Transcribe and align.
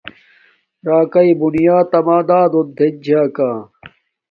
راکاݵ 0.87 1.29
بونیات 1.39 1.91
اما 1.99 2.17
دادون 2.29 2.67
تھین 2.75 2.93
چھا 3.05 3.21
کا 3.35 3.49